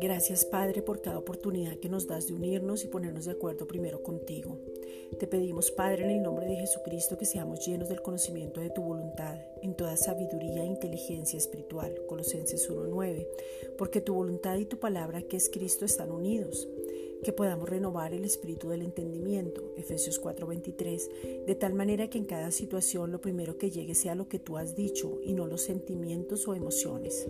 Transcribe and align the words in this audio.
Gracias 0.00 0.44
Padre 0.44 0.82
por 0.82 1.00
cada 1.00 1.18
oportunidad 1.18 1.76
que 1.76 1.88
nos 1.88 2.06
das 2.06 2.26
de 2.26 2.34
unirnos 2.34 2.84
y 2.84 2.88
ponernos 2.88 3.26
de 3.26 3.32
acuerdo 3.32 3.66
primero 3.66 4.02
contigo. 4.02 4.58
Te 5.18 5.26
pedimos 5.26 5.70
Padre 5.70 6.04
en 6.04 6.10
el 6.10 6.22
nombre 6.22 6.46
de 6.46 6.56
Jesucristo 6.56 7.18
que 7.18 7.26
seamos 7.26 7.66
llenos 7.66 7.88
del 7.88 8.02
conocimiento 8.02 8.60
de 8.60 8.70
tu 8.70 8.82
voluntad, 8.82 9.38
en 9.62 9.74
toda 9.74 9.96
sabiduría 9.96 10.62
e 10.62 10.66
inteligencia 10.66 11.36
espiritual, 11.36 11.94
Colosenses 12.06 12.68
1.9, 12.70 13.26
porque 13.76 14.00
tu 14.00 14.14
voluntad 14.14 14.56
y 14.56 14.64
tu 14.64 14.78
palabra 14.78 15.22
que 15.22 15.36
es 15.36 15.48
Cristo 15.48 15.84
están 15.84 16.10
unidos 16.10 16.68
que 17.22 17.32
podamos 17.32 17.68
renovar 17.68 18.14
el 18.14 18.24
espíritu 18.24 18.68
del 18.68 18.82
entendimiento, 18.82 19.72
Efesios 19.76 20.20
4:23, 20.20 21.10
de 21.46 21.54
tal 21.54 21.74
manera 21.74 22.08
que 22.08 22.18
en 22.18 22.24
cada 22.24 22.50
situación 22.50 23.12
lo 23.12 23.20
primero 23.20 23.58
que 23.58 23.70
llegue 23.70 23.94
sea 23.94 24.14
lo 24.14 24.28
que 24.28 24.38
tú 24.38 24.56
has 24.56 24.76
dicho 24.76 25.20
y 25.22 25.32
no 25.32 25.46
los 25.46 25.62
sentimientos 25.62 26.46
o 26.48 26.54
emociones. 26.54 27.26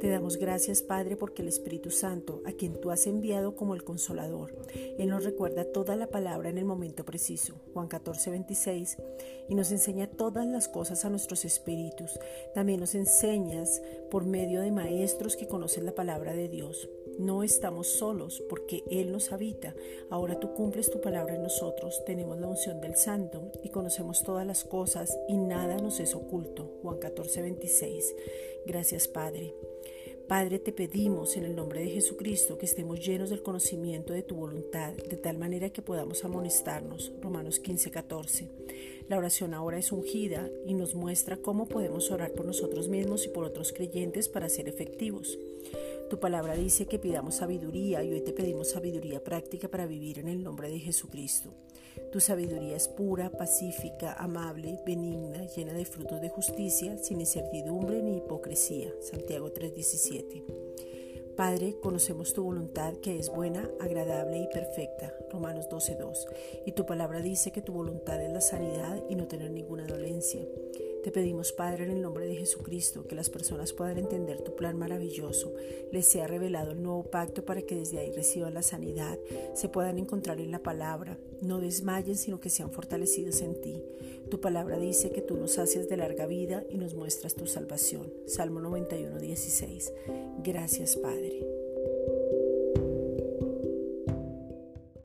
Te 0.00 0.08
damos 0.08 0.36
gracias, 0.36 0.82
Padre, 0.82 1.16
porque 1.16 1.42
el 1.42 1.48
Espíritu 1.48 1.90
Santo, 1.90 2.40
a 2.44 2.52
quien 2.52 2.80
tú 2.80 2.92
has 2.92 3.08
enviado 3.08 3.56
como 3.56 3.74
el 3.74 3.82
consolador, 3.82 4.54
Él 4.96 5.08
nos 5.08 5.24
recuerda 5.24 5.64
toda 5.64 5.96
la 5.96 6.06
palabra 6.06 6.50
en 6.50 6.56
el 6.56 6.64
momento 6.64 7.04
preciso, 7.04 7.54
Juan 7.74 7.88
14, 7.88 8.30
26, 8.30 8.96
y 9.48 9.56
nos 9.56 9.72
enseña 9.72 10.08
todas 10.08 10.46
las 10.46 10.68
cosas 10.68 11.04
a 11.04 11.10
nuestros 11.10 11.44
espíritus. 11.44 12.18
También 12.54 12.78
nos 12.78 12.94
enseñas 12.94 13.82
por 14.08 14.24
medio 14.24 14.60
de 14.60 14.70
maestros 14.70 15.34
que 15.34 15.48
conocen 15.48 15.84
la 15.84 15.96
palabra 15.96 16.32
de 16.32 16.48
Dios. 16.48 16.88
No 17.18 17.42
estamos 17.42 17.88
solos 17.88 18.42
porque 18.48 18.84
Él 18.90 19.10
nos 19.10 19.32
habita. 19.32 19.74
Ahora 20.08 20.38
tú 20.38 20.54
cumples 20.54 20.90
tu 20.90 21.00
palabra 21.00 21.34
en 21.34 21.42
nosotros. 21.42 22.04
Tenemos 22.04 22.38
la 22.38 22.46
unción 22.46 22.80
del 22.80 22.96
Santo 22.96 23.50
y 23.62 23.70
conocemos 23.70 24.22
todas 24.22 24.46
las 24.46 24.64
cosas 24.64 25.18
y 25.28 25.36
nada 25.36 25.78
nos 25.78 25.98
es 26.00 26.14
oculto. 26.14 26.78
Juan 26.82 26.98
14, 26.98 27.42
26. 27.42 28.14
Gracias 28.66 29.08
Padre. 29.08 29.54
Padre, 30.28 30.58
te 30.58 30.72
pedimos 30.72 31.38
en 31.38 31.44
el 31.44 31.56
nombre 31.56 31.80
de 31.80 31.88
Jesucristo 31.88 32.58
que 32.58 32.66
estemos 32.66 33.00
llenos 33.04 33.30
del 33.30 33.42
conocimiento 33.42 34.12
de 34.12 34.22
tu 34.22 34.36
voluntad, 34.36 34.92
de 34.92 35.16
tal 35.16 35.38
manera 35.38 35.70
que 35.70 35.80
podamos 35.80 36.22
amonestarnos. 36.22 37.12
Romanos 37.22 37.58
15, 37.58 37.90
14. 37.90 38.48
La 39.08 39.16
oración 39.16 39.54
ahora 39.54 39.78
es 39.78 39.90
ungida 39.90 40.50
y 40.66 40.74
nos 40.74 40.94
muestra 40.94 41.38
cómo 41.38 41.66
podemos 41.66 42.10
orar 42.10 42.32
por 42.32 42.44
nosotros 42.44 42.88
mismos 42.88 43.24
y 43.24 43.30
por 43.30 43.44
otros 43.44 43.72
creyentes 43.72 44.28
para 44.28 44.50
ser 44.50 44.68
efectivos. 44.68 45.38
Tu 46.08 46.18
palabra 46.18 46.54
dice 46.54 46.86
que 46.86 46.98
pidamos 46.98 47.34
sabiduría 47.34 48.02
y 48.02 48.12
hoy 48.12 48.22
te 48.22 48.32
pedimos 48.32 48.70
sabiduría 48.70 49.22
práctica 49.22 49.68
para 49.68 49.84
vivir 49.84 50.18
en 50.18 50.28
el 50.28 50.42
nombre 50.42 50.70
de 50.70 50.78
Jesucristo. 50.78 51.50
Tu 52.10 52.20
sabiduría 52.20 52.76
es 52.76 52.88
pura, 52.88 53.30
pacífica, 53.30 54.14
amable, 54.14 54.80
benigna, 54.86 55.44
llena 55.54 55.74
de 55.74 55.84
frutos 55.84 56.22
de 56.22 56.30
justicia, 56.30 56.96
sin 56.96 57.20
incertidumbre 57.20 58.02
ni 58.02 58.16
hipocresía. 58.16 58.90
Santiago 59.02 59.52
3:17. 59.52 60.44
Padre, 61.36 61.76
conocemos 61.82 62.32
tu 62.32 62.42
voluntad 62.42 62.94
que 62.94 63.18
es 63.18 63.28
buena, 63.28 63.70
agradable 63.78 64.38
y 64.38 64.48
perfecta. 64.48 65.14
Romanos 65.30 65.68
12:2. 65.68 66.26
Y 66.64 66.72
tu 66.72 66.86
palabra 66.86 67.20
dice 67.20 67.52
que 67.52 67.60
tu 67.60 67.74
voluntad 67.74 68.20
es 68.24 68.32
la 68.32 68.40
sanidad 68.40 69.04
y 69.10 69.14
no 69.14 69.28
tener 69.28 69.50
ninguna 69.50 69.86
dolencia. 69.86 70.40
Te 71.02 71.12
pedimos, 71.12 71.52
Padre, 71.52 71.84
en 71.84 71.90
el 71.90 72.02
nombre 72.02 72.26
de 72.26 72.36
Jesucristo, 72.36 73.06
que 73.06 73.14
las 73.14 73.30
personas 73.30 73.72
puedan 73.72 73.98
entender 73.98 74.42
tu 74.42 74.56
plan 74.56 74.76
maravilloso, 74.76 75.52
les 75.92 76.06
sea 76.06 76.26
revelado 76.26 76.72
el 76.72 76.82
nuevo 76.82 77.04
pacto 77.04 77.44
para 77.44 77.62
que 77.62 77.76
desde 77.76 77.98
ahí 77.98 78.10
reciban 78.10 78.54
la 78.54 78.62
sanidad, 78.62 79.18
se 79.54 79.68
puedan 79.68 79.98
encontrar 79.98 80.40
en 80.40 80.50
la 80.50 80.62
palabra, 80.62 81.18
no 81.40 81.60
desmayen, 81.60 82.16
sino 82.16 82.40
que 82.40 82.50
sean 82.50 82.72
fortalecidos 82.72 83.40
en 83.42 83.60
ti. 83.60 83.82
Tu 84.30 84.40
palabra 84.40 84.78
dice 84.78 85.10
que 85.10 85.22
tú 85.22 85.36
nos 85.36 85.58
haces 85.58 85.88
de 85.88 85.96
larga 85.96 86.26
vida 86.26 86.64
y 86.68 86.76
nos 86.78 86.94
muestras 86.94 87.34
tu 87.34 87.46
salvación. 87.46 88.12
Salmo 88.26 88.60
91, 88.60 89.18
16. 89.18 89.92
Gracias, 90.42 90.96
Padre. 90.96 91.57